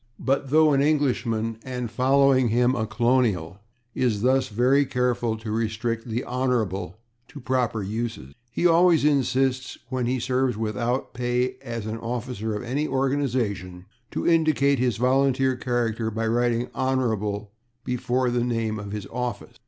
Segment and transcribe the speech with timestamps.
[0.17, 3.59] But though an Englishman, and, following him, a colonial,
[3.93, 6.95] is thus very careful to restrict /the Hon./
[7.27, 12.63] to proper uses, he always insists, when he serves without pay as an officer of
[12.63, 17.49] any organization, to indicate his volunteer character by writing /Hon./
[17.85, 19.59] before the name of his office.